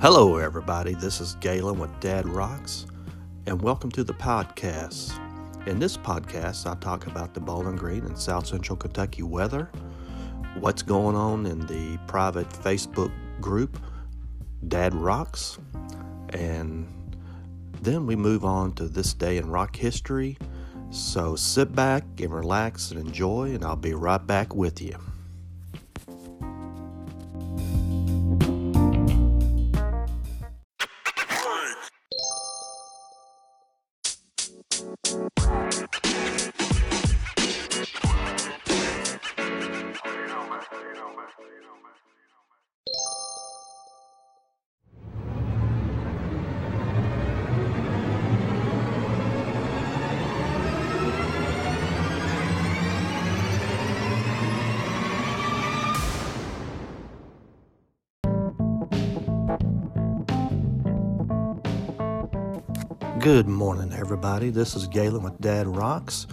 [0.00, 0.94] Hello, everybody.
[0.94, 2.86] This is Galen with Dad Rocks,
[3.44, 5.12] and welcome to the podcast.
[5.66, 9.70] In this podcast, I talk about the Bowling Green and South Central Kentucky weather,
[10.58, 13.78] what's going on in the private Facebook group,
[14.68, 15.58] Dad Rocks,
[16.30, 16.88] and
[17.82, 20.38] then we move on to this day in rock history.
[20.88, 24.96] So sit back and relax and enjoy, and I'll be right back with you.
[63.20, 64.48] Good morning, everybody.
[64.48, 66.26] This is Galen with Dad Rocks.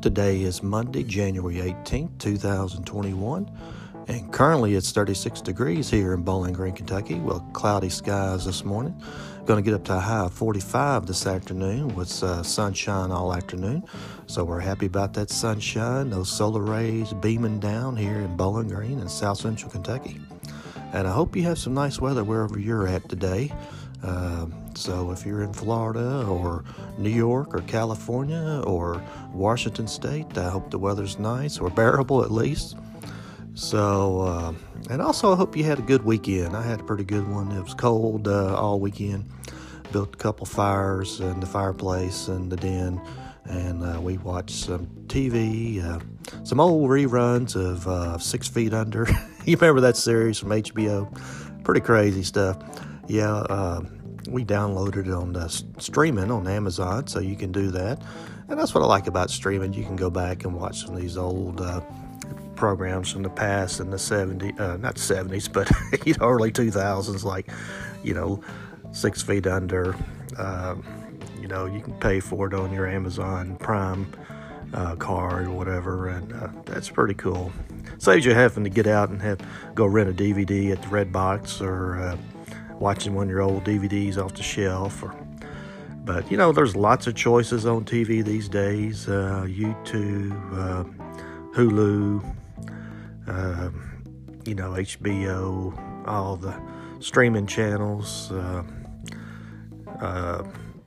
[0.00, 3.50] Today is Monday, January 18th, 2021,
[4.08, 7.16] and currently it's 36 degrees here in Bowling Green, Kentucky.
[7.16, 8.98] Well, cloudy skies this morning.
[9.44, 13.34] Going to get up to a high of 45 this afternoon with uh, sunshine all
[13.34, 13.82] afternoon.
[14.26, 19.00] So we're happy about that sunshine, those solar rays beaming down here in Bowling Green
[19.00, 20.18] and South Central Kentucky.
[20.94, 23.52] And I hope you have some nice weather wherever you're at today.
[24.02, 24.46] Uh,
[24.80, 26.64] so if you're in Florida or
[26.96, 32.30] New York or California or Washington State, I hope the weather's nice or bearable at
[32.30, 32.76] least.
[33.54, 34.52] So, uh,
[34.88, 36.56] and also I hope you had a good weekend.
[36.56, 37.52] I had a pretty good one.
[37.52, 39.26] It was cold uh, all weekend.
[39.92, 43.00] Built a couple fires in the fireplace and the den,
[43.44, 45.98] and uh, we watched some TV, uh,
[46.44, 49.06] some old reruns of uh, Six Feet Under.
[49.44, 51.12] you remember that series from HBO?
[51.64, 52.56] Pretty crazy stuff
[53.10, 53.80] yeah, uh,
[54.30, 55.48] we downloaded it on the
[55.78, 58.02] streaming on Amazon, so you can do that.
[58.48, 59.72] And that's what I like about streaming.
[59.72, 61.80] You can go back and watch some of these old uh,
[62.56, 65.70] programs from the past in the 70s, uh, not 70s, but
[66.06, 67.50] you know, early 2000s, like,
[68.02, 68.42] you know,
[68.92, 69.96] Six Feet Under.
[70.36, 70.84] Um,
[71.40, 74.12] you know, you can pay for it on your Amazon Prime
[74.74, 77.52] uh, card or whatever, and uh, that's pretty cool.
[77.98, 79.40] Saves you having to get out and have
[79.74, 82.16] go rent a DVD at the Red Box or uh,
[82.80, 85.02] watching one of your old DVDs off the shelf.
[85.02, 85.14] Or,
[86.04, 90.84] but you know, there's lots of choices on TV these days: uh, YouTube, uh,
[91.54, 92.24] Hulu,
[93.28, 93.70] uh,
[94.44, 96.58] you know, HBO, all the
[96.98, 98.32] streaming channels.
[98.32, 98.64] Uh,
[100.00, 100.42] uh,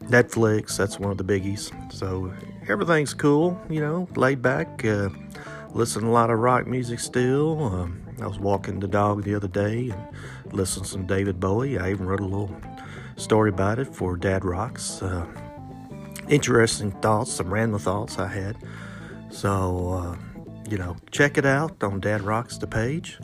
[0.06, 1.72] Netflix, that's one of the biggies.
[1.94, 2.34] So
[2.68, 4.84] everything's cool, you know, laid back.
[4.84, 5.10] Uh,
[5.72, 7.64] listen a lot of rock music still.
[7.64, 11.78] Um, I was walking the dog the other day and listened to some David Bowie.
[11.78, 12.56] I even wrote a little
[13.18, 15.02] story about it for Dad Rocks.
[15.02, 15.26] Uh,
[16.30, 18.58] interesting thoughts, some random thoughts I had.
[19.30, 23.20] So, uh, you know, check it out on Dad Rocks, the page.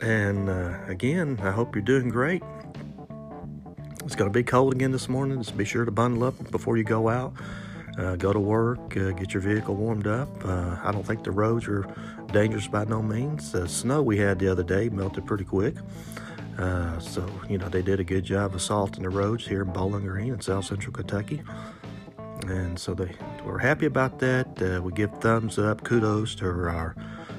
[0.00, 2.42] And uh, again, I hope you're doing great.
[4.04, 5.42] It's going to be cold again this morning.
[5.42, 7.34] Just be sure to bundle up before you go out.
[7.98, 10.28] Uh, go to work, uh, get your vehicle warmed up.
[10.44, 11.86] Uh, I don't think the roads are
[12.36, 13.50] dangerous by no means.
[13.50, 15.74] The snow we had the other day melted pretty quick.
[16.58, 19.72] Uh, so, you know, they did a good job of salting the roads here in
[19.72, 21.42] Bowling Green in South Central Kentucky.
[22.46, 24.48] And so they we're happy about that.
[24.60, 26.94] Uh, we give thumbs up, kudos to our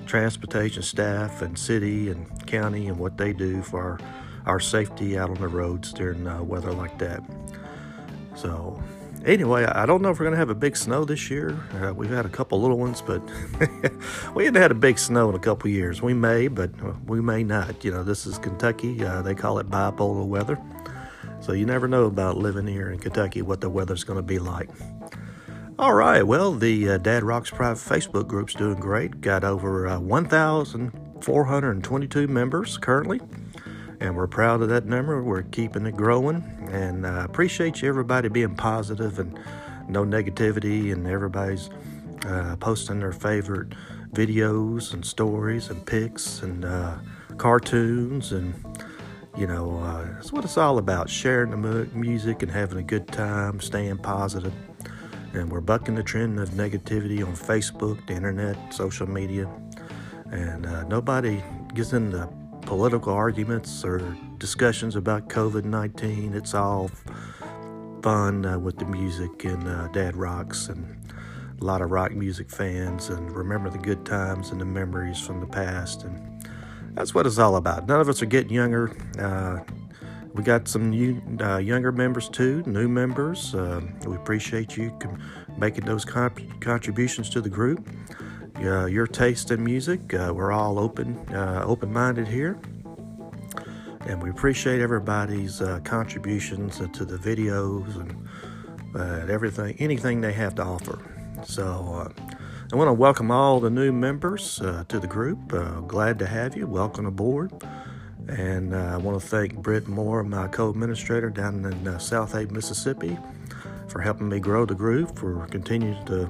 [0.08, 4.00] transportation staff and city and county and what they do for our,
[4.48, 7.22] our safety out on the roads during uh, weather like that.
[8.36, 8.82] So,
[9.26, 11.58] anyway, I don't know if we're going to have a big snow this year.
[11.82, 13.22] Uh, we've had a couple little ones, but
[14.36, 16.02] we haven't had a big snow in a couple years.
[16.02, 16.72] We may, but
[17.08, 17.84] we may not.
[17.84, 19.04] You know, this is Kentucky.
[19.04, 20.58] Uh, they call it bipolar weather.
[21.40, 24.40] So you never know about living here in Kentucky what the weather's going to be
[24.40, 24.70] like.
[25.80, 29.22] All right, well, the uh, Dad Rocks private Facebook group's doing great.
[29.22, 33.22] Got over uh, 1,422 members currently
[34.00, 35.24] and we're proud of that number.
[35.24, 39.40] We're keeping it growing, and uh, appreciate you everybody being positive and
[39.88, 41.70] no negativity, and everybody's
[42.26, 43.74] uh, posting their favorite
[44.14, 46.98] videos and stories and pics and uh,
[47.38, 48.54] cartoons and
[49.38, 52.84] you know uh, that's what it's all about sharing the mu- music and having a
[52.84, 54.54] good time staying positive.
[55.34, 59.48] and we're bucking the trend of negativity on facebook the internet social media
[60.32, 62.28] and uh, nobody gets into
[62.68, 64.00] political arguments or
[64.40, 66.34] discussions about COVID 19.
[66.34, 66.92] It's all
[68.04, 70.98] fun uh, with the music and uh, Dad Rocks and
[71.62, 75.40] a lot of rock music fans and remember the good times and the memories from
[75.40, 76.04] the past.
[76.04, 76.46] And
[76.92, 77.88] that's what it's all about.
[77.88, 78.94] None of us are getting younger.
[79.18, 79.60] Uh,
[80.34, 83.56] we got some new, uh, younger members too, new members.
[83.56, 84.96] Uh, we appreciate you
[85.58, 87.90] making those contributions to the group.
[88.60, 92.60] Uh, your taste in music, uh, we're all open, uh, open-minded here,
[94.08, 100.64] and we appreciate everybody's uh, contributions to the videos and everything, anything they have to
[100.64, 101.00] offer.
[101.46, 102.12] So.
[102.70, 105.54] I want to welcome all the new members uh, to the group.
[105.54, 106.68] Uh, glad to have you.
[106.68, 107.54] Welcome aboard.
[108.28, 112.52] And uh, I want to thank Britt Moore, my co administrator down in uh, Southaven,
[112.52, 113.18] Mississippi,
[113.88, 116.30] for helping me grow the group, for continuing to uh,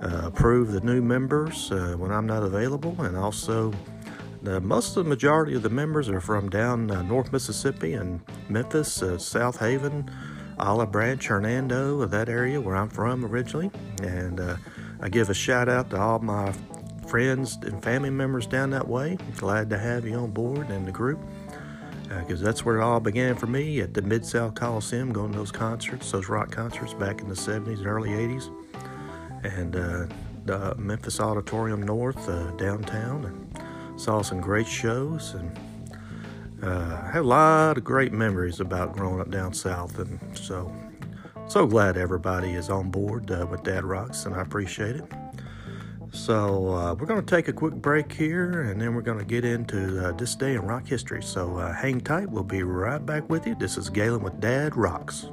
[0.00, 3.00] approve the new members uh, when I'm not available.
[3.00, 3.72] And also,
[4.42, 8.20] the, most of the majority of the members are from down uh, North Mississippi and
[8.48, 10.10] Memphis, uh, Southaven,
[10.58, 13.70] Olive Branch, Hernando, that area where I'm from originally.
[14.02, 14.40] And
[15.00, 16.52] I give a shout out to all my
[17.06, 19.18] friends and family members down that way.
[19.36, 21.18] Glad to have you on board and the group
[22.18, 25.32] because uh, that's where it all began for me at the Mid South Coliseum, going
[25.32, 28.52] to those concerts, those rock concerts back in the 70s and early 80s,
[29.42, 30.06] and uh,
[30.44, 35.58] the Memphis Auditorium North uh, downtown, and saw some great shows and.
[36.62, 40.70] Uh, have a lot of great memories about growing up down south, and so
[41.50, 45.04] so glad everybody is on board uh, with Dad Rocks, and I appreciate it.
[46.12, 49.24] So uh, we're going to take a quick break here, and then we're going to
[49.24, 51.22] get into uh, this day in rock history.
[51.22, 52.30] So uh, hang tight.
[52.30, 53.56] We'll be right back with you.
[53.56, 55.26] This is Galen with Dad Rocks.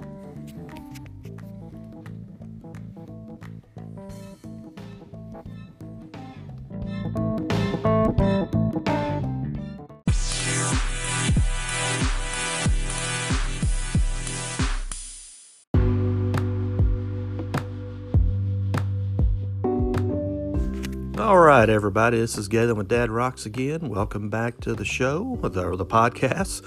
[21.62, 23.89] Right, everybody, this is Galen with Dad Rocks again.
[23.89, 26.63] Welcome back to the show, or the, podcast.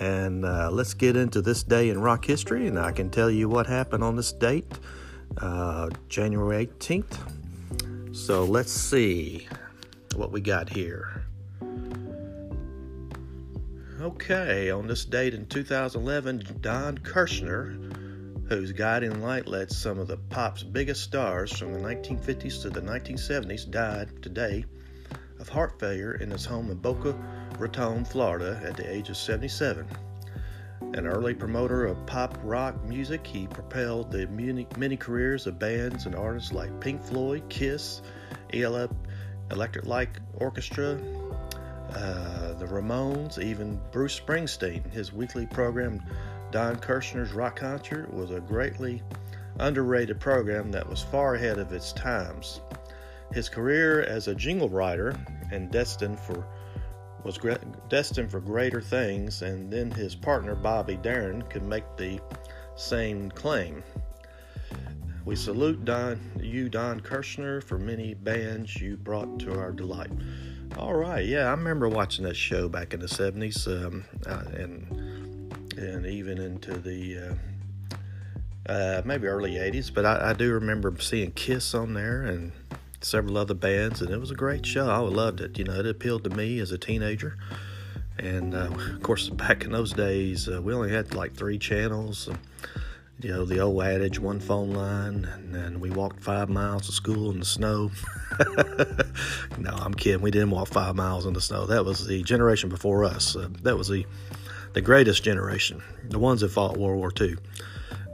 [0.00, 2.66] And uh, let's get into this day in rock history.
[2.66, 4.72] And I can tell you what happened on this date,
[5.38, 7.16] uh, January 18th.
[8.12, 9.46] So let's see
[10.16, 11.22] what we got here.
[14.00, 18.03] Okay, on this date in 2011, Don Kirshner
[18.48, 22.80] whose guiding light led some of the pop's biggest stars from the 1950s to the
[22.80, 24.64] 1970s, died today
[25.40, 27.16] of heart failure in his home in Boca
[27.58, 29.86] Raton, Florida, at the age of 77.
[30.94, 36.14] An early promoter of pop rock music, he propelled the many careers of bands and
[36.14, 38.02] artists like Pink Floyd, Kiss,
[38.52, 38.90] ELF,
[39.50, 41.00] Electric Light Orchestra,
[41.94, 44.88] uh, the Ramones, even Bruce Springsteen.
[44.90, 46.02] His weekly program
[46.54, 49.02] Don Kirshner's Rock Concert was a greatly
[49.58, 52.60] underrated program that was far ahead of its times.
[53.32, 55.18] His career as a jingle writer
[55.50, 56.46] and destined for
[57.24, 57.40] was
[57.88, 62.20] destined for greater things, and then his partner Bobby Darin could make the
[62.76, 63.82] same claim.
[65.24, 70.12] We salute Don, you, Don Kirshner, for many bands you brought to our delight.
[70.78, 74.93] All right, yeah, I remember watching that show back in the '70s, um, uh, and
[75.84, 79.92] and even into the uh, uh, maybe early 80s.
[79.92, 82.52] But I, I, do remember seeing Kiss on there and
[83.00, 84.88] several other bands, and it was a great show.
[84.88, 85.58] I loved it.
[85.58, 87.36] You know, it appealed to me as a teenager.
[88.18, 92.28] And uh, of course, back in those days, uh, we only had like three channels.
[92.28, 92.38] And,
[93.20, 96.92] you know, the old adage, one phone line, and then we walked five miles to
[96.92, 97.90] school in the snow.
[99.58, 100.20] no, I'm kidding.
[100.20, 101.66] We didn't walk five miles in the snow.
[101.66, 103.36] That was the generation before us.
[103.36, 104.04] Uh, that was the
[104.74, 107.36] the greatest generation, the ones that fought World War II,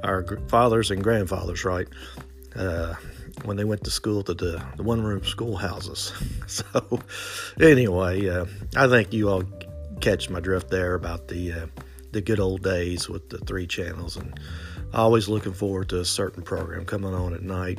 [0.04, 1.88] our fathers and grandfathers, right?
[2.54, 2.94] Uh,
[3.44, 6.12] when they went to school to the, the one room schoolhouses.
[6.46, 7.00] so,
[7.60, 8.44] anyway, uh,
[8.76, 9.44] I think you all
[10.00, 11.66] catch my drift there about the uh,
[12.12, 14.38] the good old days with the three channels, and
[14.92, 17.78] always looking forward to a certain program coming on at night,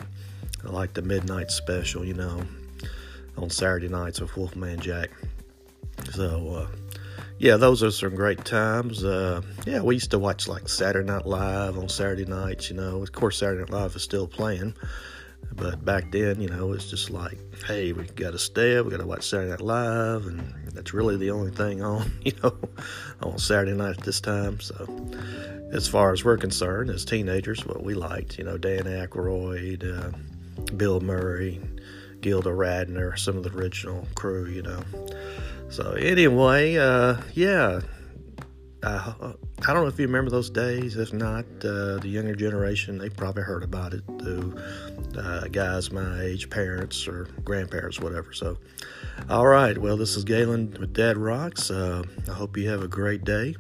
[0.64, 2.42] like the midnight special, you know,
[3.38, 5.10] on Saturday nights with Wolfman Jack.
[6.14, 6.76] So, uh,
[7.42, 9.04] yeah, those are some great times.
[9.04, 12.70] Uh, yeah, we used to watch like Saturday Night Live on Saturday nights.
[12.70, 14.76] You know, of course, Saturday Night Live is still playing,
[15.52, 18.92] but back then, you know, it's just like, hey, we got to stay up, we
[18.92, 22.56] got to watch Saturday Night Live, and that's really the only thing on, you know,
[23.24, 24.60] on Saturday night at this time.
[24.60, 25.10] So,
[25.72, 30.16] as far as we're concerned, as teenagers, what we liked, you know, Dan Aykroyd, uh,
[30.78, 31.60] Bill Murray,
[32.20, 34.84] Gilda Radner, some of the original crew, you know.
[35.72, 37.80] So anyway, uh, yeah,
[38.84, 40.98] uh, I don't know if you remember those days.
[40.98, 44.58] If not, uh, the younger generation they probably heard about it through
[45.18, 48.34] uh, guys my age, parents or grandparents, whatever.
[48.34, 48.58] So,
[49.30, 49.78] all right.
[49.78, 51.72] Well, this is Galen with Dad Rocks.
[51.72, 53.56] Uh, I hope you have a great day.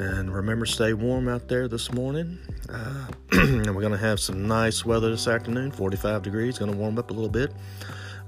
[0.00, 2.40] And remember, stay warm out there this morning.
[2.68, 7.10] Uh, and we're to have some nice weather this afternoon 45 degrees, to warm up
[7.10, 7.52] a little bit.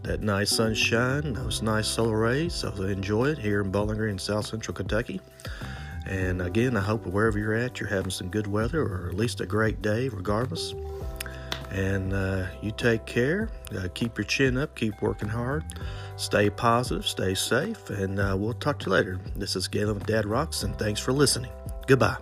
[0.05, 2.55] That nice sunshine, those nice solar rays.
[2.55, 5.21] So enjoy it here in Bowling Green, South Central Kentucky.
[6.07, 9.41] And again, I hope wherever you're at, you're having some good weather or at least
[9.41, 10.75] a great day, regardless.
[11.71, 13.49] And uh, you take care.
[13.75, 14.75] Uh, keep your chin up.
[14.77, 15.65] Keep working hard.
[16.17, 17.07] Stay positive.
[17.07, 17.89] Stay safe.
[17.89, 19.19] And uh, we'll talk to you later.
[19.35, 21.51] This is Galen with Dad Rocks, and thanks for listening.
[21.87, 22.19] Goodbye.